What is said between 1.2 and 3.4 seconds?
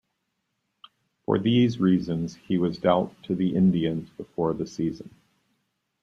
For these reasons, he was dealt to